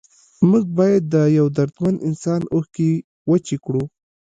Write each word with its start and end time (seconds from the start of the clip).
موږ 0.49 0.65
باید 0.79 1.03
د 1.13 1.15
یو 1.37 1.45
دردمند 1.57 1.97
انسان 2.07 2.41
اوښکې 2.53 2.91
وچې 3.29 3.57
کړو. 3.65 3.83